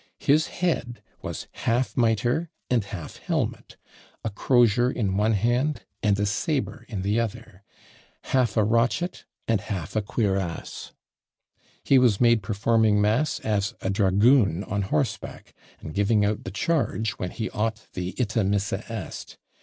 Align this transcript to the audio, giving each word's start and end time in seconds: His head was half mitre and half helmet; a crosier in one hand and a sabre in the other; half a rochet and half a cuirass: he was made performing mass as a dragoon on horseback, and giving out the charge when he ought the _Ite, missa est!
His 0.17 0.47
head 0.47 0.99
was 1.21 1.45
half 1.51 1.95
mitre 1.95 2.49
and 2.71 2.83
half 2.85 3.17
helmet; 3.17 3.77
a 4.23 4.31
crosier 4.31 4.89
in 4.89 5.15
one 5.15 5.33
hand 5.33 5.83
and 6.01 6.19
a 6.19 6.25
sabre 6.25 6.87
in 6.89 7.03
the 7.03 7.19
other; 7.19 7.61
half 8.23 8.57
a 8.57 8.63
rochet 8.63 9.25
and 9.47 9.61
half 9.61 9.95
a 9.95 10.01
cuirass: 10.01 10.91
he 11.83 11.99
was 11.99 12.19
made 12.19 12.41
performing 12.41 12.99
mass 12.99 13.39
as 13.41 13.75
a 13.79 13.91
dragoon 13.91 14.63
on 14.63 14.81
horseback, 14.81 15.53
and 15.81 15.93
giving 15.93 16.25
out 16.25 16.45
the 16.45 16.49
charge 16.49 17.11
when 17.19 17.29
he 17.29 17.51
ought 17.51 17.85
the 17.93 18.13
_Ite, 18.13 18.43
missa 18.47 18.83
est! 18.89 19.37